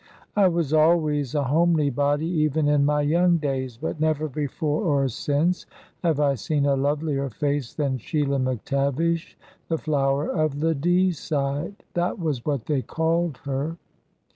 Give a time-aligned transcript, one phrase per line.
[0.35, 5.07] I was always a homely body, even in my young days, but never before or
[5.09, 5.67] since
[6.01, 9.35] have I seen a lovelier face than Sheila McTavish,
[9.67, 13.77] 'the Flower of the Deeside' that was what they called her."